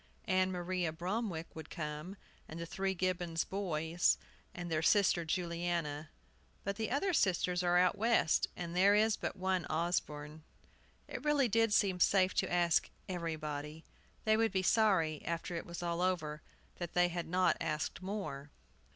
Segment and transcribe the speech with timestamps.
[0.25, 2.15] Ann Maria Bromwick would come,
[2.49, 4.17] and the three Gibbons boys,
[4.51, 6.09] and their sister Juliana;
[6.63, 10.41] but the other sisters are out West, and there is but one Osborne."
[11.07, 13.83] It really did seem safe to ask "everybody."
[14.25, 16.41] They would be sorry, after it was over,
[16.79, 18.49] that they had not asked more.